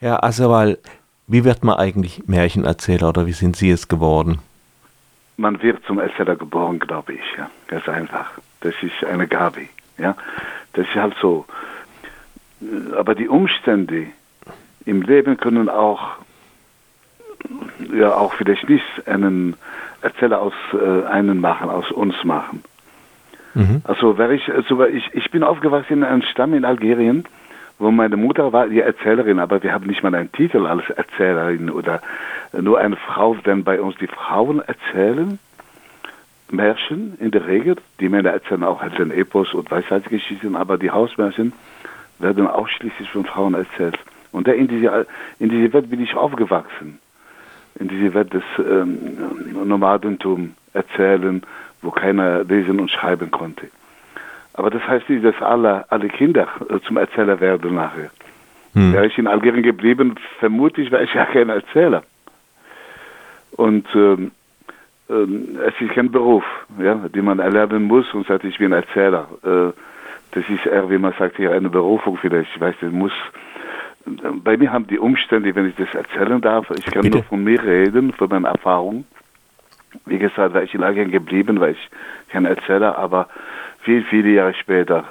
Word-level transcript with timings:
Herr 0.00 0.24
Asewal, 0.24 0.78
wie 1.26 1.44
wird 1.44 1.62
man 1.62 1.76
eigentlich 1.76 2.26
Märchenerzähler 2.26 3.10
oder 3.10 3.26
wie 3.26 3.32
sind 3.32 3.54
Sie 3.54 3.70
es 3.70 3.86
geworden? 3.86 4.38
Man 5.36 5.62
wird 5.62 5.84
zum 5.84 5.98
Erzähler 5.98 6.36
geboren, 6.36 6.78
glaube 6.78 7.12
ich. 7.12 7.36
Ja. 7.36 7.50
Ganz 7.66 7.86
einfach. 7.86 8.30
Das 8.62 8.74
ist 8.82 9.04
eine 9.04 9.28
Gabe. 9.28 9.68
Ja. 9.98 10.16
Das 10.72 10.86
ist 10.88 10.94
halt 10.94 11.14
so. 11.20 11.44
Aber 12.96 13.14
die 13.14 13.28
Umstände 13.28 14.06
im 14.86 15.02
Leben 15.02 15.36
können 15.36 15.68
auch, 15.68 16.16
ja, 17.94 18.14
auch 18.14 18.32
vielleicht 18.32 18.70
nicht 18.70 18.84
einen 19.06 19.56
Erzähler 20.00 20.40
aus 20.40 20.54
äh, 20.72 21.06
einen 21.08 21.40
machen, 21.40 21.68
aus 21.68 21.90
uns 21.90 22.24
machen. 22.24 22.64
Mhm. 23.52 23.82
Also, 23.84 24.18
ich, 24.18 24.50
also 24.50 24.84
ich, 24.86 25.10
ich 25.12 25.30
bin 25.30 25.42
aufgewachsen 25.42 25.98
in 25.98 26.04
einem 26.04 26.22
Stamm 26.22 26.54
in 26.54 26.64
Algerien, 26.64 27.24
wo 27.80 27.90
meine 27.90 28.16
Mutter 28.16 28.52
war 28.52 28.68
die 28.68 28.80
Erzählerin, 28.80 29.38
aber 29.38 29.62
wir 29.62 29.72
haben 29.72 29.86
nicht 29.86 30.02
mal 30.02 30.14
einen 30.14 30.30
Titel 30.30 30.66
als 30.66 30.88
Erzählerin 30.90 31.70
oder 31.70 32.02
nur 32.52 32.78
eine 32.78 32.96
Frau, 32.96 33.34
denn 33.34 33.64
bei 33.64 33.80
uns 33.80 33.96
die 33.96 34.06
Frauen 34.06 34.60
erzählen 34.60 35.38
Märchen 36.50 37.16
in 37.18 37.30
der 37.30 37.46
Regel. 37.46 37.76
Die 37.98 38.08
Männer 38.08 38.30
erzählen 38.30 38.64
auch 38.64 38.82
halt 38.82 38.98
den 38.98 39.10
Epos 39.10 39.54
und 39.54 39.70
Weisheitsgeschichten, 39.70 40.56
aber 40.56 40.76
die 40.76 40.90
Hausmärchen 40.90 41.54
werden 42.18 42.46
ausschließlich 42.46 43.08
von 43.10 43.24
Frauen 43.24 43.54
erzählt. 43.54 43.98
Und 44.30 44.46
in 44.46 44.68
diese, 44.68 45.06
in 45.38 45.48
diese 45.48 45.72
Welt 45.72 45.90
bin 45.90 46.02
ich 46.02 46.14
aufgewachsen. 46.14 46.98
In 47.76 47.88
diese 47.88 48.12
Welt 48.12 48.34
des 48.34 48.42
ähm, 48.58 49.16
Nomadentum 49.64 50.54
erzählen, 50.74 51.42
wo 51.80 51.90
keiner 51.90 52.44
lesen 52.44 52.78
und 52.78 52.90
schreiben 52.90 53.30
konnte. 53.30 53.68
Aber 54.54 54.70
das 54.70 54.86
heißt 54.86 55.08
nicht, 55.08 55.24
dass 55.24 55.40
alle, 55.40 55.84
alle 55.90 56.08
Kinder 56.08 56.48
äh, 56.68 56.80
zum 56.86 56.96
Erzähler 56.96 57.40
werden 57.40 57.74
nachher. 57.74 58.10
Hm. 58.74 58.92
Wäre 58.92 59.06
ich 59.06 59.18
in 59.18 59.26
Algerien 59.26 59.62
geblieben, 59.62 60.16
vermutlich 60.38 60.90
wäre 60.90 61.04
ich 61.04 61.14
ja 61.14 61.24
kein 61.26 61.48
Erzähler. 61.48 62.02
Und 63.52 63.86
ähm, 63.94 64.30
ähm, 65.08 65.58
es 65.66 65.74
ist 65.80 65.92
kein 65.92 66.10
Beruf, 66.10 66.44
ja, 66.78 66.94
den 66.94 67.24
man 67.24 67.40
erlernen 67.40 67.84
muss 67.84 68.12
und 68.14 68.26
sagt, 68.26 68.44
ich 68.44 68.58
bin 68.58 68.72
Erzähler. 68.72 69.28
Äh, 69.42 69.72
das 70.32 70.44
ist 70.48 70.66
eher, 70.66 70.88
wie 70.88 70.98
man 70.98 71.12
sagt, 71.18 71.36
hier 71.36 71.52
eine 71.52 71.68
Berufung 71.68 72.16
vielleicht. 72.16 72.54
Ich 72.54 72.60
weiß, 72.60 72.76
das 72.80 72.92
muss. 72.92 73.12
Bei 74.44 74.56
mir 74.56 74.72
haben 74.72 74.86
die 74.86 74.98
Umstände, 74.98 75.54
wenn 75.54 75.68
ich 75.68 75.74
das 75.74 75.92
erzählen 75.94 76.40
darf, 76.40 76.70
ich 76.70 76.86
kann 76.86 77.02
Bitte? 77.02 77.18
nur 77.18 77.24
von 77.24 77.44
mir 77.44 77.62
reden, 77.62 78.12
von 78.12 78.28
meinen 78.28 78.44
Erfahrungen. 78.44 79.04
Wie 80.06 80.18
gesagt, 80.18 80.54
war 80.54 80.62
ich 80.62 80.74
in 80.74 80.82
Algerien 80.82 81.10
geblieben, 81.10 81.60
weil 81.60 81.72
ich 81.72 81.90
kein 82.30 82.44
Erzähler, 82.44 82.96
aber 82.96 83.28
viel, 83.82 84.04
viele 84.04 84.30
Jahre 84.30 84.54
später 84.54 85.04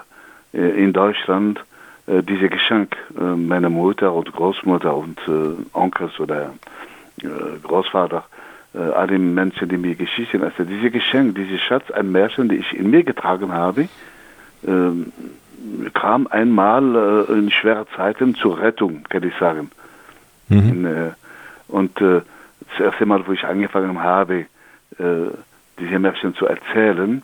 äh, 0.53 0.83
in 0.83 0.93
Deutschland 0.93 1.63
äh, 2.07 2.23
diese 2.23 2.49
Geschenk 2.49 2.95
äh, 3.17 3.21
meiner 3.21 3.69
Mutter 3.69 4.13
und 4.13 4.31
Großmutter 4.31 4.95
und 4.95 5.19
Onkels 5.73 6.19
oder 6.19 6.53
Großvater, 7.63 8.23
alle 8.73 9.19
Menschen, 9.19 9.67
die 9.67 9.75
mir 9.75 9.95
Geschichten 9.95 10.41
erzählen, 10.41 10.69
diese 10.69 10.89
Geschenk, 10.89 11.35
diese 11.35 11.59
Schatz 11.59 11.91
ein 11.91 12.13
Märchen, 12.13 12.47
die 12.47 12.55
ich 12.55 12.73
in 12.73 12.89
mir 12.89 13.03
getragen 13.03 13.51
habe, 13.51 13.89
kam 15.93 16.27
einmal 16.27 17.25
in 17.27 17.51
schweren 17.51 17.87
Zeiten 17.93 18.35
zur 18.35 18.61
Rettung, 18.61 19.03
kann 19.09 19.23
ich 19.23 19.35
sagen. 19.37 19.69
Mhm. 20.47 21.11
Und 21.67 21.99
das 21.99 22.23
erste 22.79 23.05
Mal, 23.05 23.27
wo 23.27 23.33
ich 23.33 23.43
angefangen 23.43 24.01
habe, 24.01 24.45
diese 24.97 25.99
Märchen 25.99 26.33
zu 26.35 26.45
erzählen, 26.45 27.21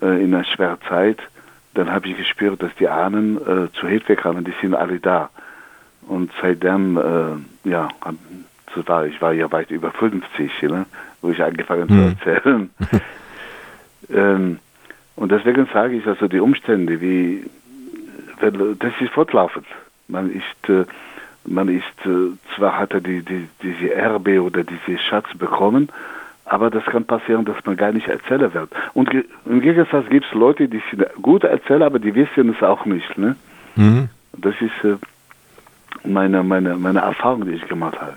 äh, 0.00 0.22
in 0.22 0.34
einer 0.34 0.44
schweren 0.44 0.78
Zeit, 0.88 1.18
dann 1.74 1.90
habe 1.90 2.08
ich 2.08 2.16
gespürt, 2.16 2.62
dass 2.62 2.74
die 2.76 2.88
Ahnen 2.88 3.36
äh, 3.36 3.72
zu 3.72 3.88
Hilfe 3.88 4.16
kamen, 4.16 4.44
die 4.44 4.54
sind 4.60 4.74
alle 4.74 5.00
da. 5.00 5.30
Und 6.06 6.30
seitdem, 6.40 6.96
äh, 6.96 7.68
ja, 7.68 7.88
das 8.74 8.88
war, 8.88 9.06
ich 9.06 9.20
war 9.20 9.32
ja 9.32 9.50
weit 9.50 9.70
über 9.70 9.90
50, 9.90 10.62
ne, 10.62 10.86
wo 11.22 11.30
ich 11.30 11.42
angefangen 11.42 11.86
mhm. 11.88 12.16
zu 12.22 12.30
erzählen. 12.30 12.70
ähm, 14.12 14.58
und 15.16 15.32
deswegen 15.32 15.66
sage 15.72 15.96
ich, 15.96 16.06
also 16.06 16.28
die 16.28 16.40
Umstände, 16.40 17.00
wie, 17.00 17.44
das 18.40 18.92
ist 19.00 19.12
fortlaufend. 19.12 19.66
Man 20.08 20.30
ist, 20.30 20.68
äh, 20.68 20.84
man 21.46 21.68
ist, 21.68 21.84
äh, 22.04 22.36
zwar 22.54 22.78
hat 22.78 22.92
er 22.92 23.00
die, 23.00 23.22
die, 23.22 23.48
diese 23.62 23.94
Erbe 23.94 24.42
oder 24.42 24.64
diese 24.64 24.98
Schatz 24.98 25.26
bekommen, 25.36 25.88
aber 26.54 26.70
das 26.70 26.84
kann 26.84 27.04
passieren, 27.04 27.44
dass 27.44 27.56
man 27.64 27.76
gar 27.76 27.90
nicht 27.90 28.06
Erzähler 28.06 28.54
wird. 28.54 28.70
Und 28.92 29.10
im 29.44 29.60
Gegensatz 29.60 30.08
gibt 30.08 30.24
es 30.24 30.32
Leute, 30.32 30.68
die 30.68 30.80
sind 30.88 31.04
gute 31.20 31.48
Erzähler, 31.48 31.86
aber 31.86 31.98
die 31.98 32.14
wissen 32.14 32.54
es 32.54 32.62
auch 32.62 32.84
nicht. 32.84 33.18
Ne? 33.18 33.34
Mhm. 33.74 34.08
Das 34.38 34.54
ist 34.60 34.84
äh, 34.84 34.96
meine, 36.04 36.44
meine, 36.44 36.76
meine 36.76 37.00
Erfahrung, 37.00 37.44
die 37.44 37.54
ich 37.54 37.66
gemacht 37.66 38.00
habe. 38.00 38.14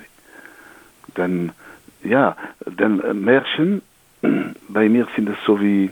Denn, 1.18 1.52
ja, 2.04 2.36
denn 2.64 3.02
äh, 3.02 3.16
Märchen, 3.16 3.82
bei 4.70 4.88
mir 4.88 5.08
sind 5.16 5.30
es 5.30 5.38
so 5.44 5.60
wie, 5.60 5.90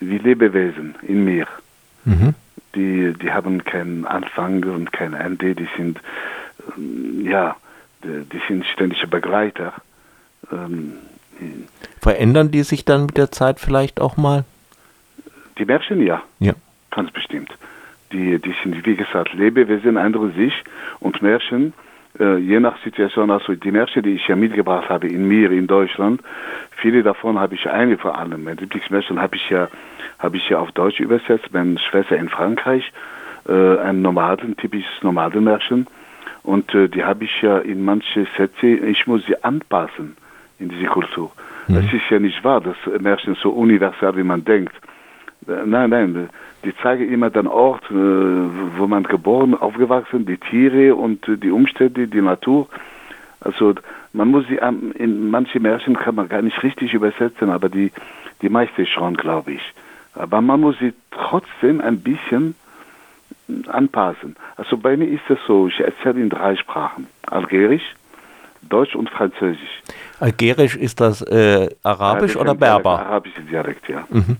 wie 0.00 0.18
Lebewesen 0.18 0.96
in 1.00 1.24
mir. 1.24 1.46
Mhm. 2.04 2.34
Die, 2.74 3.14
die 3.14 3.32
haben 3.32 3.64
keinen 3.64 4.04
Anfang 4.04 4.64
und 4.64 4.92
kein 4.92 5.14
Ende, 5.14 5.54
die 5.54 5.68
sind, 5.78 5.98
äh, 6.76 7.30
ja, 7.30 7.56
die, 8.02 8.24
die 8.30 8.42
sind 8.48 8.66
ständige 8.66 9.06
Begleiter. 9.06 9.72
Ähm, 10.52 10.98
Verändern 12.00 12.50
die 12.50 12.62
sich 12.62 12.84
dann 12.84 13.06
mit 13.06 13.16
der 13.16 13.30
Zeit 13.30 13.60
vielleicht 13.60 14.00
auch 14.00 14.16
mal? 14.16 14.44
Die 15.58 15.64
Märchen 15.64 16.04
ja. 16.04 16.22
Ja. 16.40 16.52
Ganz 16.90 17.10
bestimmt. 17.10 17.50
Die, 18.12 18.38
die 18.38 18.54
sind, 18.62 18.86
wie 18.86 18.94
gesagt, 18.94 19.32
Lebewesen, 19.34 19.96
andere 19.96 20.30
sich 20.32 20.52
und 21.00 21.22
Märchen, 21.22 21.72
äh, 22.18 22.36
je 22.36 22.60
nach 22.60 22.76
Situation, 22.84 23.30
also 23.30 23.54
die 23.54 23.72
Märchen, 23.72 24.02
die 24.02 24.10
ich 24.10 24.28
ja 24.28 24.36
mitgebracht 24.36 24.88
habe 24.88 25.08
in 25.08 25.26
mir, 25.26 25.50
in 25.50 25.66
Deutschland, 25.66 26.20
viele 26.76 27.02
davon 27.02 27.38
habe 27.38 27.54
ich, 27.54 27.68
eine 27.68 27.98
vor 27.98 28.16
allem, 28.16 28.44
mein 28.44 28.56
Lieblingsmärchen 28.58 29.20
habe 29.20 29.36
ich 29.36 29.50
ja, 29.50 29.68
habe 30.18 30.36
ich 30.36 30.48
ja 30.48 30.58
auf 30.58 30.70
Deutsch 30.72 31.00
übersetzt, 31.00 31.48
meine 31.52 31.78
Schwester 31.78 32.16
in 32.16 32.28
Frankreich, 32.28 32.92
äh, 33.48 33.78
ein 33.78 34.02
Nomaden, 34.02 34.56
typisches 34.56 35.02
Nomadenmärchen. 35.02 35.86
Und 36.42 36.74
äh, 36.74 36.88
die 36.88 37.02
habe 37.02 37.24
ich 37.24 37.42
ja 37.42 37.58
in 37.58 37.84
manche 37.84 38.26
Sätze, 38.36 38.66
ich 38.66 39.06
muss 39.06 39.24
sie 39.26 39.42
anpassen 39.42 40.16
in 40.58 40.68
diese 40.68 40.86
Kultur. 40.86 41.30
Mhm. 41.68 41.76
Es 41.76 41.92
ist 41.92 42.10
ja 42.10 42.18
nicht 42.18 42.42
wahr, 42.44 42.60
dass 42.60 42.76
Märchen 43.00 43.36
so 43.42 43.50
universal 43.50 44.16
wie 44.16 44.22
man 44.22 44.44
denkt. 44.44 44.74
Nein, 45.46 45.90
nein, 45.90 46.30
die 46.64 46.74
zeigen 46.78 47.12
immer 47.12 47.28
den 47.28 47.46
Ort, 47.46 47.84
äh, 47.90 47.94
wo 47.94 48.86
man 48.86 49.02
geboren, 49.02 49.54
aufgewachsen, 49.54 50.24
die 50.24 50.38
Tiere 50.38 50.94
und 50.94 51.26
die 51.26 51.50
Umstände, 51.50 52.08
die 52.08 52.22
Natur. 52.22 52.68
Also 53.40 53.74
man 54.14 54.28
muss 54.28 54.46
sie 54.48 54.58
in 54.94 55.30
manche 55.30 55.60
Märchen 55.60 55.96
kann 55.96 56.14
man 56.14 56.30
gar 56.30 56.40
nicht 56.40 56.62
richtig 56.62 56.94
übersetzen, 56.94 57.50
aber 57.50 57.68
die 57.68 57.92
die 58.42 58.48
meiste 58.48 58.86
schon, 58.86 59.16
glaube 59.16 59.52
ich. 59.52 59.74
Aber 60.14 60.40
man 60.40 60.60
muss 60.60 60.78
sie 60.78 60.92
trotzdem 61.10 61.80
ein 61.80 62.00
bisschen 62.00 62.54
anpassen. 63.66 64.36
Also 64.56 64.76
bei 64.76 64.96
mir 64.96 65.08
ist 65.08 65.28
es 65.28 65.38
so, 65.46 65.68
ich 65.68 65.80
erzähle 65.80 66.20
in 66.20 66.30
drei 66.30 66.56
Sprachen. 66.56 67.06
Algerisch, 67.26 67.94
Deutsch 68.62 68.94
und 68.94 69.10
Französisch. 69.10 69.82
Algerisch 70.20 70.76
ist 70.76 71.00
das 71.00 71.22
äh, 71.22 71.68
Arabisch 71.82 72.34
ja, 72.34 72.40
oder 72.40 72.54
Berber? 72.54 73.00
Arabische 73.00 73.42
Dialekt, 73.42 73.88
ja. 73.88 74.06
Mhm. 74.10 74.36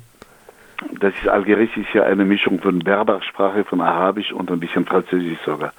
Das 1.00 1.14
ist 1.20 1.28
Algerisch 1.28 1.76
ist 1.76 1.92
ja 1.94 2.04
eine 2.04 2.24
Mischung 2.24 2.60
von 2.60 2.78
Berbersprache, 2.78 3.64
von 3.64 3.80
Arabisch 3.80 4.32
und 4.32 4.50
ein 4.50 4.60
bisschen 4.60 4.84
Französisch 4.84 5.38
sogar. 5.44 5.72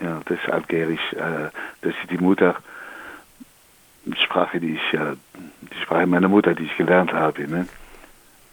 Ja, 0.00 0.20
das 0.24 0.38
ist 0.38 0.50
Algerisch. 0.50 1.12
Äh, 1.12 1.50
das 1.82 1.94
ist 2.02 2.10
die 2.10 2.18
Muttersprache, 2.18 2.60
die 4.60 4.74
ich, 4.74 4.94
äh, 4.94 5.16
die 5.72 5.80
Sprache 5.82 6.06
meiner 6.06 6.28
Mutter, 6.28 6.54
die 6.54 6.64
ich 6.64 6.76
gelernt 6.76 7.12
habe. 7.12 7.48
Ne? 7.48 7.66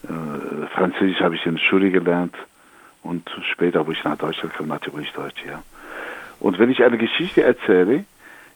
Äh, 0.04 0.68
Französisch 0.74 1.22
habe 1.22 1.36
ich 1.36 1.46
in 1.46 1.56
der 1.56 1.62
Schule 1.62 1.92
gelernt 1.92 2.36
und 3.04 3.30
später, 3.52 3.86
wo 3.86 3.92
ich 3.92 4.04
nach 4.04 4.18
Deutschland 4.18 4.54
kam, 4.56 4.68
natürlich 4.68 5.12
Deutsch, 5.12 5.44
ja. 5.46 5.62
Und 6.40 6.60
wenn 6.60 6.70
ich 6.70 6.84
eine 6.84 6.98
Geschichte 6.98 7.44
erzähle, 7.44 8.06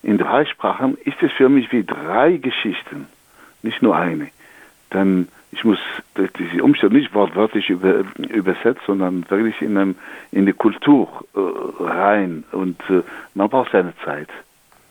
in 0.03 0.17
drei 0.17 0.45
Sprachen 0.45 0.97
ist 1.03 1.21
es 1.21 1.31
für 1.31 1.49
mich 1.49 1.71
wie 1.71 1.83
drei 1.83 2.37
Geschichten, 2.37 3.07
nicht 3.61 3.81
nur 3.81 3.95
eine. 3.95 4.29
Denn 4.93 5.27
ich 5.51 5.63
muss 5.63 5.79
diese 6.15 6.63
Umstände 6.63 6.97
nicht 6.97 7.13
wortwörtlich 7.13 7.69
über, 7.69 8.03
übersetzen, 8.17 8.81
sondern 8.85 9.29
wirklich 9.29 9.61
in, 9.61 9.77
einem, 9.77 9.95
in 10.31 10.45
die 10.45 10.53
Kultur 10.53 11.25
äh, 11.35 11.39
rein. 11.83 12.43
Und 12.51 12.79
äh, 12.89 13.01
man 13.33 13.49
braucht 13.49 13.71
seine 13.71 13.93
Zeit. 14.03 14.29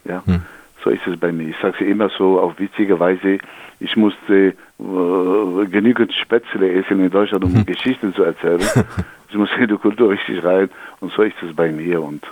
Ja? 0.05 0.23
Hm. 0.27 0.43
So 0.83 0.91
ist 0.91 1.07
es 1.07 1.19
bei 1.19 1.33
mir. 1.33 1.49
Ich 1.49 1.57
sage 1.61 1.77
es 1.81 1.87
immer 1.87 2.09
so 2.11 2.41
auf 2.41 2.59
witzige 2.59 2.99
Weise, 2.99 3.39
ich 3.81 3.97
musste 3.97 4.55
äh, 4.79 5.67
genügend 5.67 6.13
Spätzle 6.15 6.73
essen 6.73 7.01
in 7.01 7.11
Deutschland, 7.11 7.45
um 7.45 7.55
hm. 7.55 7.67
Geschichten 7.67 8.15
zu 8.15 8.23
erzählen. 8.23 8.61
ich 9.29 9.35
muss 9.37 9.51
in 9.59 9.69
die 9.69 9.77
Kultur 9.77 10.11
richtig 10.11 10.43
rein 10.43 10.71
und 11.01 11.13
so 11.13 11.23
ist 11.23 11.37
es 11.43 11.55
bei 11.55 11.71
mir. 11.71 12.03
Und 12.03 12.25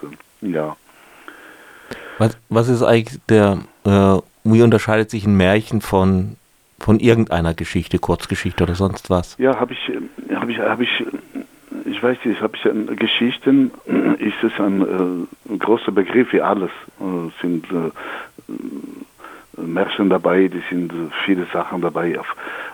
äh, 0.42 0.48
ja. 0.48 0.76
Was, 2.18 2.36
was 2.48 2.68
ist 2.68 2.82
eigentlich 2.82 3.20
der, 3.28 3.58
äh, 3.84 4.18
wie 4.44 4.62
unterscheidet 4.62 5.10
sich 5.10 5.26
ein 5.26 5.36
Märchen 5.36 5.80
von, 5.80 6.36
von 6.78 7.00
irgendeiner 7.00 7.54
Geschichte, 7.54 7.98
Kurzgeschichte 7.98 8.64
oder 8.64 8.74
sonst 8.74 9.10
was? 9.10 9.36
Ja, 9.38 9.58
habe 9.58 9.72
ich, 9.72 9.92
habe 10.34 10.52
ich, 10.52 10.58
habe 10.58 10.84
ich, 10.84 11.04
ich 11.86 12.02
weiß 12.02 12.18
nicht, 12.24 12.40
habe 12.40 12.56
ich 12.56 12.64
an 12.66 12.94
Geschichten, 12.96 13.70
ist 14.18 14.42
es 14.42 14.52
ein 14.60 15.26
äh, 15.50 15.56
großer 15.58 15.92
Begriff 15.92 16.32
wie 16.32 16.40
alles. 16.40 16.70
Äh, 17.00 17.30
sind 17.42 17.66
äh, 17.70 17.90
Märchen 19.60 20.10
dabei, 20.10 20.48
die 20.48 20.62
sind 20.68 20.92
viele 21.24 21.46
Sachen 21.52 21.80
dabei. 21.80 22.18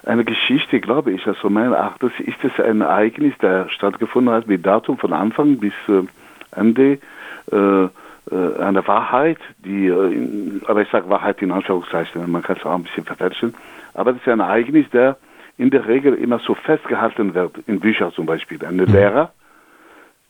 Eine 0.05 0.25
Geschichte, 0.25 0.81
glaube 0.81 1.13
ich, 1.13 1.27
also 1.27 1.51
meiner 1.51 1.79
Achtung 1.79 2.11
ist 2.19 2.43
es 2.43 2.65
ein 2.65 2.81
Ereignis, 2.81 3.35
der 3.43 3.69
stattgefunden 3.69 4.33
hat 4.33 4.47
mit 4.47 4.65
Datum 4.65 4.97
von 4.97 5.13
Anfang 5.13 5.59
bis 5.59 5.75
äh, 5.89 6.03
Ende. 6.59 6.99
Äh, 7.53 7.57
äh, 7.57 7.89
eine 8.31 8.87
Wahrheit, 8.87 9.39
die, 9.59 9.89
äh, 9.89 10.61
aber 10.67 10.83
ich 10.83 10.91
sage 10.91 11.09
Wahrheit 11.09 11.43
in 11.43 11.53
Anführungszeichen, 11.53 12.31
man 12.31 12.43
kann 12.43 12.57
es 12.57 12.65
auch 12.65 12.75
ein 12.75 12.85
bisschen 12.85 13.05
verfälschen, 13.05 13.55
aber 13.95 14.13
das 14.13 14.23
ist 14.23 14.29
ein 14.29 14.41
Ereignis, 14.41 14.87
der 14.91 15.17
in 15.59 15.71
der 15.71 15.87
Regel 15.87 16.15
immer 16.15 16.39
so 16.39 16.55
festgehalten 16.55 17.35
wird, 17.35 17.57
in 17.67 17.81
Büchern 17.81 18.13
zum 18.13 18.27
Beispiel. 18.27 18.65
Ein 18.65 18.77
mhm. 18.77 18.85
Lehrer 18.87 19.33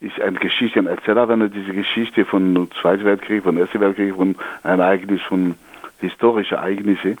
ist 0.01 0.19
ein 0.19 0.35
Geschichtenerzähler, 0.35 1.29
wenn 1.29 1.41
er 1.41 1.49
diese 1.49 1.73
Geschichte 1.73 2.25
von 2.25 2.69
Zweiten 2.81 3.05
Weltkrieg, 3.05 3.43
von 3.43 3.57
Ersten 3.57 3.79
Weltkrieg, 3.79 4.15
von 4.15 4.35
einem 4.63 4.81
Ereignis, 4.81 5.21
von 5.21 5.55
historischen 5.99 6.57
Ereignissen, 6.57 7.17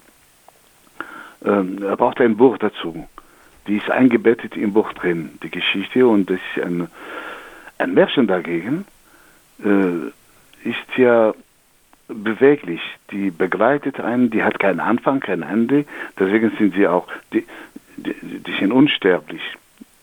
ähm, 1.45 1.83
er 1.83 1.95
braucht 1.95 2.19
ein 2.19 2.37
Buch 2.37 2.57
dazu. 2.57 3.07
Die 3.67 3.77
ist 3.77 3.89
eingebettet 3.89 4.57
im 4.57 4.73
Buch 4.73 4.91
drin, 4.93 5.37
die 5.43 5.51
Geschichte, 5.51 6.07
und 6.07 6.29
das 6.29 6.39
ist 6.55 6.63
ein, 6.63 6.87
ein 7.77 7.93
Märchen 7.93 8.27
dagegen, 8.27 8.85
äh, 9.63 10.11
ist 10.63 10.97
ja 10.97 11.33
beweglich. 12.07 12.81
Die 13.11 13.31
begleitet 13.31 13.99
einen, 13.99 14.29
die 14.29 14.43
hat 14.43 14.59
keinen 14.59 14.79
Anfang, 14.79 15.19
kein 15.19 15.43
Ende. 15.43 15.85
Deswegen 16.19 16.51
sind 16.57 16.75
sie 16.75 16.87
auch, 16.87 17.07
die, 17.33 17.45
die, 17.97 18.13
die 18.13 18.53
sind 18.59 18.71
unsterblich. 18.71 19.41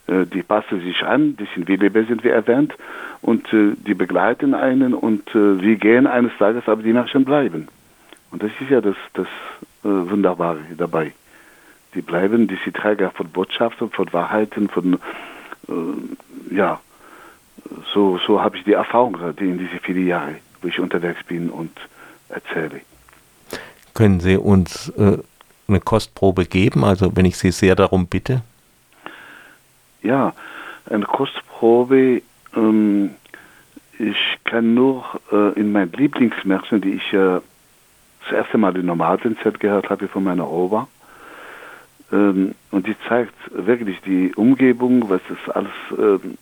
Äh, 0.08 0.26
die 0.26 0.42
passen 0.42 0.80
sich 0.80 1.04
an, 1.04 1.36
die 1.36 1.46
sind 1.54 1.68
wie 1.68 1.76
Lebewesen, 1.76 2.24
wie 2.24 2.28
erwähnt, 2.28 2.74
und 3.20 3.52
äh, 3.52 3.74
die 3.76 3.94
begleiten 3.94 4.54
einen 4.54 4.94
und 4.94 5.28
äh, 5.34 5.60
wir 5.60 5.76
gehen 5.76 6.06
eines 6.06 6.32
Tages, 6.38 6.66
aber 6.66 6.82
die 6.82 6.92
Märchen 6.92 7.24
bleiben. 7.24 7.68
Und 8.30 8.42
das 8.42 8.50
ist 8.60 8.70
ja 8.70 8.80
das, 8.80 8.96
das 9.14 9.26
Wunderbare 9.82 10.60
dabei. 10.76 11.12
Die 11.94 12.02
bleiben, 12.02 12.46
die 12.46 12.58
sind 12.62 12.76
Träger 12.76 13.10
von 13.10 13.30
Botschaften, 13.30 13.88
von 13.90 14.12
Wahrheiten, 14.12 14.68
von, 14.68 14.98
ja, 16.50 16.78
so, 17.94 18.18
so 18.18 18.42
habe 18.42 18.58
ich 18.58 18.64
die 18.64 18.74
Erfahrung 18.74 19.16
in 19.38 19.56
diese 19.56 19.78
vielen 19.78 20.06
Jahre 20.06 20.34
wo 20.62 20.68
ich 20.68 20.78
unterwegs 20.78 21.22
bin 21.24 21.50
und 21.50 21.72
erzähle. 22.28 22.80
Können 23.94 24.20
Sie 24.20 24.36
uns 24.36 24.90
äh, 24.90 25.18
eine 25.66 25.80
Kostprobe 25.80 26.46
geben, 26.46 26.84
also 26.84 27.14
wenn 27.16 27.24
ich 27.24 27.36
Sie 27.36 27.50
sehr 27.50 27.74
darum 27.74 28.06
bitte? 28.06 28.42
Ja, 30.02 30.32
eine 30.88 31.04
Kostprobe, 31.04 32.22
ähm, 32.56 33.10
ich 33.98 34.38
kann 34.44 34.74
nur 34.74 35.04
äh, 35.32 35.58
in 35.58 35.72
meinen 35.72 35.92
Lieblingsmärchen, 35.92 36.80
die 36.80 36.92
ich 36.94 37.12
äh, 37.12 37.40
das 38.24 38.32
erste 38.32 38.58
Mal 38.58 38.76
in 38.76 38.86
Nomadenzeit 38.86 39.58
gehört 39.58 39.90
habe 39.90 40.08
von 40.08 40.24
meiner 40.24 40.48
Oma, 40.48 40.86
ähm, 42.12 42.54
und 42.70 42.86
die 42.86 42.96
zeigt 43.08 43.34
wirklich 43.50 44.00
die 44.02 44.32
Umgebung, 44.34 45.10
was 45.10 45.20
es 45.30 45.50
alles 45.50 45.72
ähm, 45.98 46.38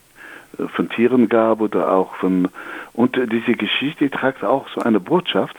von 0.69 0.89
Tieren 0.89 1.29
gab 1.29 1.61
oder 1.61 1.91
auch 1.93 2.15
von 2.17 2.49
und 2.97 3.17
diese 3.17 3.53
Geschichte 3.53 4.11
trägt 4.11 4.43
auch 4.43 4.67
so 4.71 4.81
eine 4.81 4.99
Botschaft. 5.01 5.57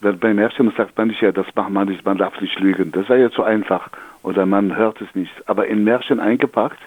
Weil 0.00 0.12
bei 0.12 0.32
Märchen 0.32 0.72
sagt 0.76 0.96
man 0.96 1.08
nicht, 1.08 1.20
ja, 1.20 1.32
das 1.32 1.46
macht 1.56 1.70
man 1.70 1.88
nicht, 1.88 2.04
man 2.04 2.16
darf 2.16 2.40
nicht 2.40 2.60
lügen. 2.60 2.92
Das 2.92 3.08
wäre 3.08 3.20
ja 3.20 3.30
zu 3.30 3.42
einfach 3.42 3.90
oder 4.22 4.46
man 4.46 4.76
hört 4.76 5.00
es 5.00 5.12
nicht. 5.16 5.32
Aber 5.46 5.66
in 5.66 5.82
Märchen 5.82 6.20
eingepackt, 6.20 6.78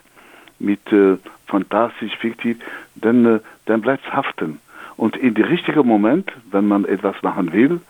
mit 0.60 0.80
äh, 0.94 1.18
fantastisch, 1.48 2.16
fiktiv, 2.16 2.58
dann, 2.96 3.26
äh, 3.26 3.40
dann 3.66 3.82
bleibt 3.82 4.06
es 4.06 4.14
haften. 4.14 4.62
Und 4.96 5.18
in 5.18 5.34
den 5.34 5.44
richtigen 5.44 5.86
Moment, 5.86 6.32
wenn 6.50 6.70
man 6.70 6.86
etwas 6.86 7.22
machen 7.22 7.52
will, 7.52 7.82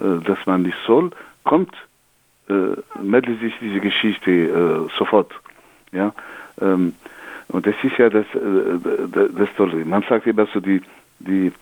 äh, 0.00 0.22
das 0.26 0.38
man 0.44 0.64
nicht 0.64 0.76
soll, 0.86 1.12
kommt, 1.44 1.74
äh, 2.50 2.76
meldet 3.02 3.40
sich 3.40 3.54
diese 3.62 3.80
Geschichte 3.80 4.30
äh, 4.30 4.98
sofort. 4.98 5.32
Ja, 5.92 6.12
ähm, 6.60 6.94
und 7.52 7.66
das 7.66 7.74
ist 7.82 7.98
ja 7.98 8.08
das, 8.08 8.26
äh, 8.34 9.08
das, 9.12 9.28
das 9.36 9.48
Tolle. 9.56 9.84
Man 9.84 10.02
sagt 10.08 10.26
immer 10.26 10.46
so, 10.46 10.60
die, 10.60 10.82
die, 11.18 11.52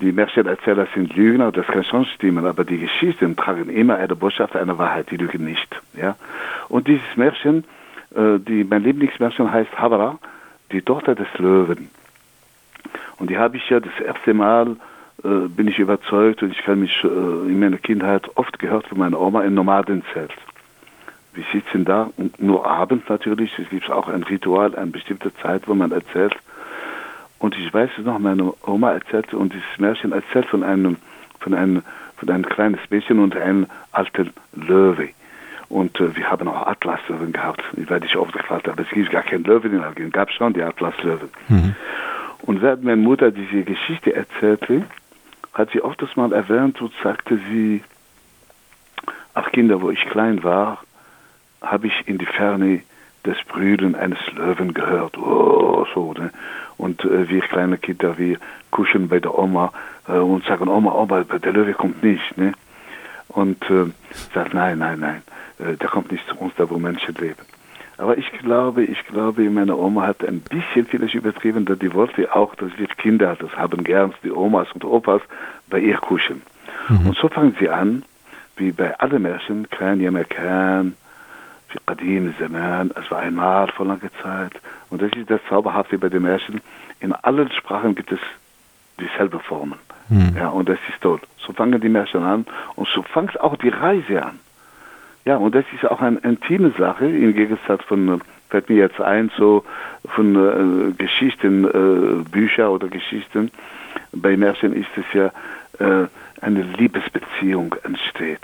die 0.00 0.12
Märchenerzähler 0.12 0.86
sind 0.94 1.14
Lügner, 1.14 1.52
das 1.52 1.66
kann 1.66 1.84
schon 1.84 2.04
stimmen, 2.06 2.44
aber 2.46 2.64
die 2.64 2.78
Geschichten 2.78 3.36
tragen 3.36 3.68
immer 3.68 3.96
eine 3.96 4.16
Botschaft, 4.16 4.56
eine 4.56 4.76
Wahrheit, 4.78 5.10
die 5.10 5.16
lügen 5.16 5.44
nicht. 5.44 5.68
Ja? 5.94 6.16
Und 6.68 6.88
dieses 6.88 7.16
Märchen, 7.16 7.64
äh, 8.14 8.38
die, 8.38 8.64
mein 8.64 8.82
Lieblingsmärchen 8.82 9.50
heißt 9.50 9.78
Havara, 9.78 10.18
die 10.72 10.82
Tochter 10.82 11.14
des 11.14 11.28
Löwen. 11.38 11.90
Und 13.18 13.30
die 13.30 13.38
habe 13.38 13.56
ich 13.56 13.68
ja 13.70 13.80
das 13.80 13.98
erste 14.04 14.34
Mal, 14.34 14.76
äh, 15.24 15.48
bin 15.48 15.68
ich 15.68 15.78
überzeugt 15.78 16.42
und 16.42 16.50
ich 16.50 16.62
kann 16.62 16.80
mich 16.80 17.04
äh, 17.04 17.06
in 17.06 17.60
meiner 17.60 17.78
Kindheit 17.78 18.28
oft 18.34 18.58
gehört 18.58 18.86
von 18.88 18.98
meiner 18.98 19.20
Oma 19.20 19.42
im 19.42 19.54
Nomadenzelt. 19.54 20.32
Wir 21.36 21.44
sitzen 21.52 21.84
da, 21.84 22.10
und 22.16 22.40
nur 22.40 22.66
abends 22.66 23.06
natürlich, 23.10 23.56
es 23.58 23.68
gibt 23.68 23.90
auch 23.90 24.08
ein 24.08 24.22
Ritual, 24.22 24.74
eine 24.74 24.90
bestimmte 24.90 25.34
Zeit, 25.36 25.68
wo 25.68 25.74
man 25.74 25.92
erzählt. 25.92 26.34
Und 27.38 27.56
ich 27.58 27.72
weiß 27.72 27.90
es 27.98 28.06
noch, 28.06 28.18
meine 28.18 28.54
Oma 28.66 28.92
erzählte, 28.92 29.36
und 29.36 29.52
dieses 29.52 29.78
Märchen 29.78 30.12
erzählt 30.12 30.46
von 30.46 30.62
einem, 30.62 30.96
von 31.38 31.52
einem, 31.52 31.82
von 32.16 32.30
einem 32.30 32.46
kleinen 32.46 32.78
Mädchen 32.88 33.18
und 33.18 33.36
einem 33.36 33.66
alten 33.92 34.32
Löwe. 34.54 35.10
Und 35.68 36.00
äh, 36.00 36.16
wir 36.16 36.30
haben 36.30 36.48
auch 36.48 36.66
Atlaslöwen 36.66 37.32
gehabt. 37.32 37.62
Ich 37.76 37.90
werde 37.90 38.06
nicht 38.06 38.16
oft 38.16 38.32
gefragt, 38.32 38.66
aber 38.66 38.82
es 38.82 38.88
gibt 38.88 39.10
gar 39.10 39.22
keinen 39.22 39.44
Löwen 39.44 39.74
in 39.74 39.80
Algerien. 39.80 40.08
Es 40.08 40.14
gab 40.14 40.30
schon 40.30 40.54
die 40.54 40.62
Atlaslöwen. 40.62 41.28
Mhm. 41.48 41.74
Und 42.42 42.62
während 42.62 42.84
meine 42.84 43.02
Mutter 43.02 43.30
diese 43.30 43.62
Geschichte 43.62 44.14
erzählte, 44.14 44.84
hat 45.52 45.70
sie 45.72 45.82
oft 45.82 46.00
das 46.00 46.16
mal 46.16 46.32
erwähnt 46.32 46.80
und 46.80 46.92
sagte 47.02 47.38
sie, 47.50 47.82
ach 49.34 49.50
Kinder, 49.52 49.82
wo 49.82 49.90
ich 49.90 50.00
klein 50.06 50.42
war, 50.44 50.78
habe 51.62 51.86
ich 51.86 52.06
in 52.06 52.18
die 52.18 52.26
Ferne 52.26 52.82
das 53.22 53.36
Brüden 53.48 53.94
eines 53.94 54.18
Löwen 54.34 54.72
gehört. 54.72 55.18
Oh, 55.18 55.86
so, 55.94 56.12
ne? 56.12 56.30
Und 56.76 57.04
äh, 57.04 57.28
wir 57.28 57.40
kleine 57.40 57.78
Kinder, 57.78 58.18
wir 58.18 58.38
kuscheln 58.70 59.08
bei 59.08 59.18
der 59.18 59.36
Oma 59.36 59.72
äh, 60.08 60.12
und 60.12 60.44
sagen, 60.44 60.68
Oma, 60.68 60.92
Oma, 60.92 61.24
der 61.24 61.52
Löwe 61.52 61.72
kommt 61.72 62.02
nicht. 62.02 62.36
Ne? 62.36 62.52
Und 63.28 63.62
äh, 63.70 63.86
sagt, 64.34 64.54
nein, 64.54 64.78
nein, 64.78 65.00
nein, 65.00 65.22
äh, 65.58 65.76
der 65.76 65.88
kommt 65.88 66.12
nicht 66.12 66.26
zu 66.28 66.36
uns, 66.36 66.52
da 66.56 66.68
wo 66.70 66.78
Menschen 66.78 67.14
leben. 67.14 67.42
Aber 67.98 68.18
ich 68.18 68.30
glaube, 68.30 68.84
ich 68.84 69.06
glaube, 69.06 69.48
meine 69.48 69.74
Oma 69.74 70.06
hat 70.06 70.22
ein 70.22 70.40
bisschen 70.40 70.86
vielleicht 70.86 71.14
übertrieben, 71.14 71.64
dass 71.64 71.78
die 71.78 71.94
wollte 71.94 72.34
auch, 72.34 72.54
dass 72.54 72.70
wir 72.76 72.86
Kinder, 72.88 73.36
das 73.38 73.56
haben 73.56 73.84
gern 73.84 74.12
die 74.22 74.30
Omas 74.30 74.70
und 74.72 74.84
Opas, 74.84 75.22
bei 75.70 75.80
ihr 75.80 75.96
kuscheln. 75.96 76.42
Mhm. 76.88 77.08
Und 77.08 77.16
so 77.16 77.28
fangen 77.28 77.56
sie 77.58 77.70
an, 77.70 78.04
wie 78.56 78.72
bei 78.72 78.98
allen 78.98 79.22
Märchen, 79.22 79.68
kein 79.70 80.00
Jemerkan, 80.00 80.94
في 81.75 81.79
قديم 81.87 82.27
الزمان, 82.27 82.89
es 82.95 83.09
war 83.11 83.19
einmal 83.19 83.67
vor 83.69 83.85
langer 83.85 84.11
Zeit. 84.21 84.53
Und 84.89 85.01
das 85.01 85.11
ist 85.13 85.29
das 85.29 85.39
Zauberhafte 85.49 85.97
bei 85.97 86.09
den 86.09 86.23
Märchen. 86.23 86.61
In 86.99 87.13
allen 87.13 87.51
Sprachen 87.51 87.95
gibt 87.95 88.11
es 88.11 88.19
dieselbe 88.99 89.39
Formen. 89.39 89.79
Hm. 90.09 90.35
Ja, 90.35 90.49
und 90.49 90.67
das 90.67 90.79
ist 90.89 91.01
toll. 91.01 91.19
So 91.37 91.53
fangen 91.53 91.79
die 91.79 91.89
Märchen 91.89 92.23
an 92.23 92.45
und 92.75 92.87
so 92.89 93.01
fängt 93.01 93.39
auch 93.39 93.55
die 93.55 93.69
Reise 93.69 94.23
an. 94.23 94.39
Ja, 95.23 95.37
und 95.37 95.55
das 95.55 95.65
ist 95.75 95.85
auch 95.89 96.01
eine 96.01 96.17
intime 96.19 96.71
Sache, 96.77 97.05
im 97.05 97.33
Gegensatz 97.33 97.83
von, 97.83 98.21
fällt 98.49 98.69
mir 98.69 98.77
jetzt 98.77 98.99
ein, 98.99 99.31
so 99.37 99.63
von 100.05 100.35
äh, 100.35 100.91
Geschichten, 100.93 101.65
äh, 101.65 102.23
Bücher 102.29 102.71
oder 102.71 102.87
Geschichten. 102.87 103.51
Bei 104.11 104.35
Märchen 104.35 104.73
ist 104.73 104.89
es 104.97 105.05
ja, 105.13 105.27
äh, 105.79 106.07
eine 106.41 106.63
Liebesbeziehung 106.63 107.75
entsteht. 107.83 108.41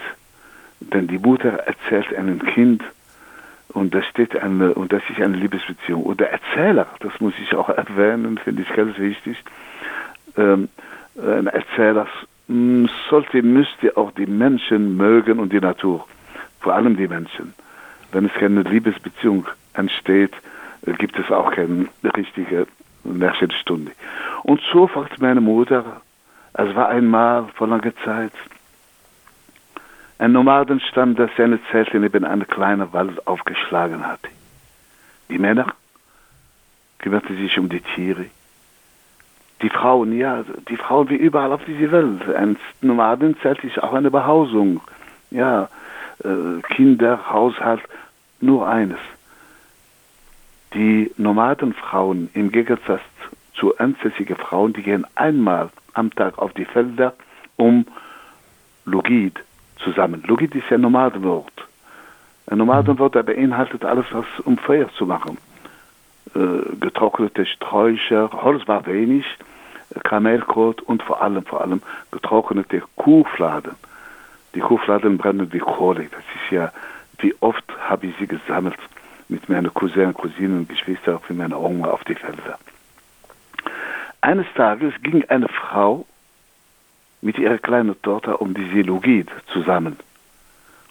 Denn 0.80 1.08
die 1.08 1.18
Mutter 1.18 1.50
erzählt 1.50 2.16
einem 2.16 2.40
Kind, 2.40 2.84
und 3.73 3.95
das 3.95 4.05
steht 4.07 4.37
eine, 4.37 4.75
und 4.75 4.93
das 4.93 5.03
ist 5.11 5.21
eine 5.21 5.37
Liebesbeziehung. 5.37 6.03
Und 6.03 6.21
der 6.21 6.33
Erzähler, 6.33 6.87
das 7.01 7.19
muss 7.21 7.35
ich 7.43 7.55
auch 7.55 7.69
erwähnen, 7.69 8.39
finde 8.39 8.63
ich 8.63 8.73
ganz 8.73 8.99
wichtig. 8.99 9.37
Ähm, 10.37 10.69
ein 11.17 11.47
Erzähler 11.47 12.07
sollte, 13.11 13.43
müsste 13.43 13.97
auch 13.97 14.13
die 14.13 14.27
Menschen 14.27 14.97
mögen 14.97 15.39
und 15.39 15.53
die 15.53 15.61
Natur. 15.61 16.07
Vor 16.61 16.75
allem 16.75 16.97
die 16.97 17.09
Menschen. 17.09 17.55
Wenn 18.13 18.27
es 18.27 18.33
keine 18.35 18.63
Liebesbeziehung 18.63 19.47
entsteht, 19.75 20.33
äh, 20.87 20.93
gibt 20.93 21.19
es 21.19 21.31
auch 21.31 21.51
keine 21.53 21.87
richtige 22.17 22.67
Märchenstunde. 23.05 23.93
Und 24.43 24.61
so 24.73 24.87
fragt 24.87 25.21
meine 25.21 25.41
Mutter, 25.41 26.03
es 26.55 26.75
war 26.75 26.89
einmal 26.89 27.47
vor 27.55 27.69
langer 27.69 27.95
Zeit, 28.05 28.33
ein 30.19 30.33
Nomadenstamm, 30.33 31.15
der 31.17 31.31
seine 31.37 31.59
Zelte 31.71 31.99
neben 31.99 32.25
einem 32.25 32.47
kleinen 32.47 32.93
Wald 32.93 33.27
aufgeschlagen 33.27 34.07
hatte. 34.07 34.29
Die 35.29 35.39
Männer 35.39 35.67
kümmerten 36.99 37.37
sich 37.37 37.59
um 37.59 37.69
die 37.69 37.81
Tiere. 37.81 38.27
Die 39.63 39.71
Frauen, 39.71 40.17
ja, 40.17 40.45
die 40.69 40.77
Frauen 40.77 41.09
wie 41.09 41.17
überall 41.17 41.53
auf 41.53 41.65
dieser 41.65 41.93
Welt. 41.93 42.29
Ein 42.35 42.57
Nomadenzelt 42.81 43.63
ist 43.65 43.83
auch 43.83 43.93
eine 43.93 44.11
Behausung. 44.11 44.81
Ja, 45.31 45.69
äh, 46.25 46.61
Kinder, 46.75 47.31
Haushalt, 47.31 47.83
nur 48.41 48.69
eines. 48.69 48.99
Die 50.75 51.11
Nomadenfrauen 51.17 52.31
im 52.35 52.51
Gegensatz 52.51 53.03
zu 53.55 53.77
ansässigen 53.79 54.37
Frauen, 54.37 54.73
die 54.73 54.83
gehen 54.83 55.07
einmal 55.15 55.71
am 55.95 56.11
Tag 56.15 56.39
auf 56.39 56.53
die 56.55 56.65
Felder, 56.65 57.15
um 57.57 57.87
Logid 58.85 59.39
zu 59.83 59.93
sammeln. 59.93 60.23
Logid 60.27 60.55
ist 60.55 60.69
ja 60.71 60.77
ein 60.77 60.83
Nomadenwort. 60.83 61.67
Ein 62.47 62.59
Nomadenwort, 62.59 63.15
der 63.15 63.23
beinhaltet 63.23 63.85
alles, 63.85 64.07
was 64.13 64.27
um 64.45 64.59
Feuer 64.59 64.89
zu 64.97 65.07
machen. 65.07 65.39
Äh, 66.35 66.77
getrocknete 66.81 67.47
Sträucher, 67.47 68.31
Holz 68.33 68.67
war 68.67 68.87
wenig, 68.87 69.25
Kamelkot 70.05 70.81
und 70.83 71.03
vor 71.03 71.23
allem, 71.23 71.45
vor 71.45 71.61
allem 71.61 71.83
getrocknete 72.11 72.83
Kuhfladen. 72.97 73.73
Die 74.55 74.61
Kuhfladen 74.61 75.19
brennen 75.19 75.53
wie 75.53 75.59
Kohle. 75.59 76.07
Das 76.11 76.21
ist 76.21 76.51
ja, 76.51 76.73
wie 77.19 77.35
oft 77.41 77.65
habe 77.89 78.07
ich 78.07 78.15
sie 78.19 78.27
gesammelt 78.27 78.79
mit 79.29 79.49
meinen 79.49 79.73
Cousinen, 79.73 80.15
Cousinen 80.15 80.59
und 80.59 80.69
Geschwistern, 80.69 81.17
auch 81.17 81.29
mit 81.29 81.39
meiner 81.39 81.61
Oma 81.61 81.89
auf 81.89 82.05
die 82.05 82.15
Felder. 82.15 82.59
Eines 84.21 84.47
Tages 84.55 84.95
ging 85.03 85.25
eine 85.29 85.49
Frau 85.49 86.07
mit 87.23 87.39
ihrer 87.39 87.59
kleinen 87.59 88.01
Tochter 88.03 88.41
um 88.43 88.53
die 88.53 88.69
Silogid 88.71 89.31
zusammen. 89.53 89.97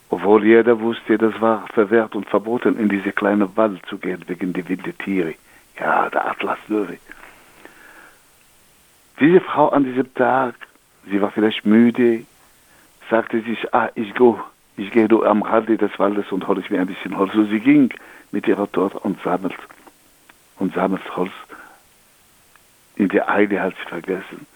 Obwohl 0.08 0.44
jeder 0.44 0.80
wusste, 0.80 1.16
das 1.16 1.40
war 1.40 1.66
verwehrt 1.72 2.14
und 2.14 2.28
verboten, 2.28 2.78
in 2.78 2.88
diese 2.88 3.12
kleine 3.12 3.56
Wald 3.56 3.80
zu 3.86 3.98
gehen, 3.98 4.24
wegen 4.26 4.52
der 4.52 4.68
wilden 4.68 4.96
Tiere. 4.98 5.34
Ja, 5.78 6.10
der 6.10 6.26
Atlaslöwe. 6.26 6.98
Diese 9.20 9.40
Frau 9.40 9.68
an 9.68 9.84
diesem 9.84 10.12
Tag, 10.14 10.54
sie 11.08 11.20
war 11.22 11.30
vielleicht 11.30 11.64
müde, 11.64 12.24
sagte 13.08 13.40
sich, 13.42 13.72
ah, 13.74 13.90
ich 13.94 14.14
gehe 14.14 14.36
ich 14.76 14.90
gehe 14.90 15.08
am 15.26 15.42
Rande 15.42 15.76
des 15.76 15.98
Waldes 15.98 16.32
und 16.32 16.48
hole 16.48 16.60
ich 16.60 16.70
mir 16.70 16.80
ein 16.80 16.86
bisschen 16.86 17.16
Holz. 17.16 17.32
So 17.34 17.44
sie 17.44 17.60
ging 17.60 17.92
mit 18.30 18.48
ihrer 18.48 18.70
Tochter 18.70 19.04
und 19.04 19.22
sammelt 19.22 19.54
und 20.58 20.74
sammelt 20.74 21.16
Holz. 21.16 21.32
In 22.96 23.08
der 23.08 23.28
Eile 23.28 23.60
hat 23.60 23.74
sie 23.76 23.88
vergessen, 23.88 24.46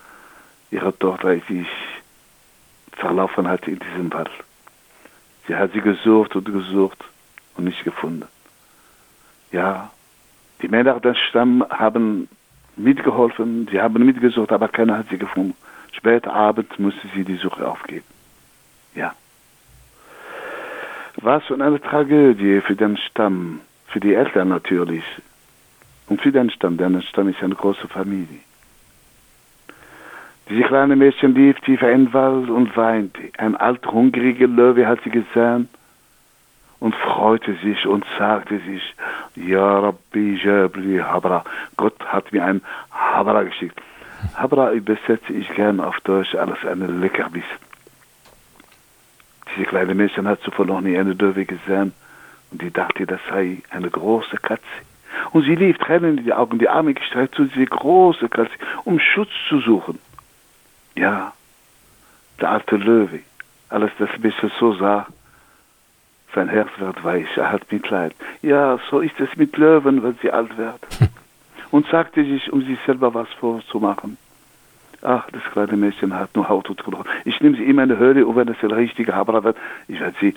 ihre 0.70 0.96
Tochter 0.98 1.34
sich 1.48 1.66
verlaufen 2.92 3.48
hatte 3.48 3.70
in 3.70 3.78
diesem 3.78 4.12
Wald. 4.12 4.30
Sie 5.46 5.54
hat 5.54 5.72
sie 5.72 5.80
gesucht 5.80 6.34
und 6.34 6.44
gesucht 6.44 7.04
und 7.56 7.64
nicht 7.64 7.84
gefunden. 7.84 8.26
Ja, 9.52 9.90
die 10.62 10.68
Männer 10.68 10.98
des 11.00 11.18
Stamms 11.18 11.64
haben 11.70 12.28
mitgeholfen, 12.76 13.68
sie 13.70 13.80
haben 13.80 14.04
mitgesucht, 14.04 14.52
aber 14.52 14.68
keiner 14.68 14.98
hat 14.98 15.08
sie 15.10 15.18
gefunden. 15.18 15.54
Spät 15.92 16.26
Abend 16.26 16.78
musste 16.78 17.08
sie 17.14 17.24
die 17.24 17.36
Suche 17.36 17.66
aufgeben. 17.66 18.04
Ja. 18.94 19.14
Was 21.16 21.44
für 21.44 21.54
eine 21.54 21.80
Tragödie 21.80 22.60
für 22.60 22.76
den 22.76 22.96
Stamm, 22.98 23.60
für 23.86 24.00
die 24.00 24.14
Eltern 24.14 24.48
natürlich. 24.48 25.04
Und 26.08 26.20
für 26.20 26.32
den 26.32 26.50
Stamm, 26.50 26.76
denn 26.76 26.92
der 26.92 27.02
Stamm 27.02 27.28
ist 27.28 27.42
eine 27.42 27.54
große 27.54 27.88
Familie. 27.88 28.40
Diese 30.48 30.62
kleine 30.62 30.94
Mädchen 30.94 31.34
lief 31.34 31.58
tief 31.60 31.82
in 31.82 32.06
den 32.06 32.12
Wald 32.12 32.48
und 32.50 32.76
weinte. 32.76 33.20
Ein 33.36 33.56
alter, 33.56 33.90
hungriger 33.90 34.46
Löwe 34.46 34.86
hat 34.86 35.00
sie 35.02 35.10
gesehen 35.10 35.68
und 36.78 36.94
freute 36.94 37.54
sich 37.64 37.84
und 37.86 38.04
sagte 38.16 38.60
sich, 38.60 38.94
Ja 39.34 39.80
Rabbi 39.80 40.38
Jabli 40.40 40.98
Habra, 40.98 41.44
Gott 41.76 41.98
hat 42.06 42.32
mir 42.32 42.44
ein 42.44 42.60
Habra 42.92 43.42
geschickt. 43.42 43.80
Habra 44.36 44.70
übersetze 44.70 45.32
ich 45.32 45.52
gern 45.54 45.80
auf 45.80 45.98
Deutsch 46.00 46.34
alles 46.36 46.64
eine 46.64 46.86
Leckerbiss. 46.86 47.44
Diese 49.54 49.66
kleine 49.66 49.94
Mädchen 49.96 50.28
hat 50.28 50.42
zuvor 50.42 50.66
noch 50.66 50.80
nie 50.80 50.96
eine 50.96 51.14
Löwe 51.14 51.44
gesehen 51.44 51.92
und 52.52 52.62
die 52.62 52.70
dachte, 52.70 53.04
das 53.04 53.20
sei 53.28 53.62
eine 53.70 53.90
große 53.90 54.36
Katze. 54.36 54.62
Und 55.32 55.42
sie 55.42 55.56
lief 55.56 55.78
Tränen 55.78 56.18
in 56.18 56.24
die 56.24 56.32
Augen, 56.32 56.58
die 56.58 56.68
Arme 56.68 56.94
gestreckt 56.94 57.34
zu 57.34 57.46
dieser 57.46 57.66
großen 57.66 58.30
Katze, 58.30 58.52
um 58.84 59.00
Schutz 59.00 59.30
zu 59.48 59.60
suchen. 59.60 59.98
Ja, 60.96 61.32
der 62.40 62.50
alte 62.50 62.76
Löwe, 62.76 63.20
alles 63.68 63.90
das 63.98 64.10
ein 64.10 64.20
bisschen 64.22 64.50
so 64.58 64.74
sah, 64.74 65.06
sein 66.34 66.48
Herz 66.48 66.68
wird 66.78 67.02
weich, 67.04 67.28
er 67.36 67.50
hat 67.50 67.70
Mitleid. 67.70 68.14
Ja, 68.42 68.78
so 68.90 69.00
ist 69.00 69.18
es 69.20 69.34
mit 69.36 69.56
Löwen, 69.56 70.02
wenn 70.02 70.18
sie 70.20 70.30
alt 70.30 70.56
werden. 70.58 70.80
Und 71.70 71.86
sagte 71.88 72.24
sich, 72.24 72.52
um 72.52 72.62
sich 72.62 72.78
selber 72.86 73.12
was 73.12 73.28
vorzumachen. 73.40 74.16
Ach, 75.02 75.28
das 75.30 75.42
kleine 75.52 75.76
Mädchen 75.76 76.14
hat 76.14 76.34
nur 76.34 76.48
Haut 76.48 76.70
und 76.70 76.82
Knochen. 76.82 77.06
Ich 77.24 77.40
nehme 77.40 77.56
sie 77.56 77.64
immer 77.64 77.82
in 77.82 77.90
die 77.90 77.96
Höhle 77.96 78.26
und 78.26 78.36
wenn 78.36 78.48
es 78.48 78.58
der 78.60 78.74
richtige 78.74 79.14
Haber 79.14 79.44
wird, 79.44 79.56
ich 79.88 80.00
werde 80.00 80.16
sie 80.20 80.34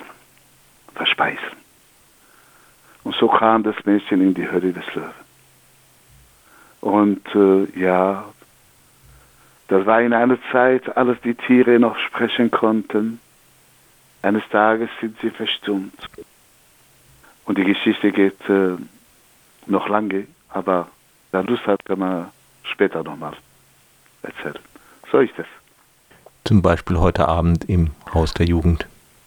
verspeisen. 0.94 1.56
Und 3.04 3.14
so 3.14 3.28
kam 3.28 3.62
das 3.62 3.76
Mädchen 3.84 4.20
in 4.20 4.34
die 4.34 4.50
Höhle 4.50 4.72
des 4.72 4.84
Löwen. 4.94 5.10
Und 6.80 7.26
äh, 7.34 7.80
ja, 7.80 8.24
das 9.70 9.86
war 9.86 10.02
in 10.02 10.12
einer 10.12 10.36
Zeit, 10.50 10.96
als 10.96 11.20
die 11.22 11.34
Tiere 11.34 11.78
noch 11.78 11.96
sprechen 11.96 12.50
konnten. 12.50 13.20
Eines 14.20 14.42
Tages 14.50 14.90
sind 15.00 15.16
sie 15.20 15.30
verstummt. 15.30 15.94
Und 17.44 17.56
die 17.56 17.64
Geschichte 17.64 18.10
geht 18.10 18.40
äh, 18.48 18.76
noch 19.66 19.88
lange, 19.88 20.26
aber 20.48 20.88
wer 21.30 21.44
Lust 21.44 21.66
hat, 21.68 21.84
kann 21.84 22.00
man 22.00 22.26
später 22.64 23.04
nochmal 23.04 23.34
erzählen. 24.22 24.58
So 25.10 25.20
ist 25.20 25.38
es. 25.38 25.46
Zum 26.44 26.62
Beispiel 26.62 26.98
heute 26.98 27.28
Abend 27.28 27.68
im 27.68 27.92
Haus 28.12 28.34
der 28.34 28.46
Jugend. 28.46 28.88